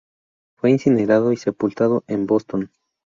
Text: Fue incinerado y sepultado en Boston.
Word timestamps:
Fue 0.57 0.71
incinerado 0.71 1.31
y 1.31 1.37
sepultado 1.37 2.03
en 2.07 2.25
Boston. 2.25 2.71